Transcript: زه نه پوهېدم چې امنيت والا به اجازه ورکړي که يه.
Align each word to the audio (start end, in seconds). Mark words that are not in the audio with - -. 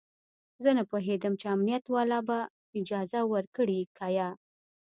زه 0.63 0.69
نه 0.77 0.83
پوهېدم 0.89 1.33
چې 1.41 1.45
امنيت 1.55 1.85
والا 1.93 2.19
به 2.27 2.39
اجازه 2.79 3.19
ورکړي 3.33 3.81
که 3.97 4.07
يه. 4.17 4.29